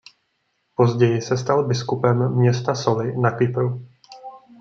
[0.75, 3.87] Později se stal biskupem města Soli na Kypru.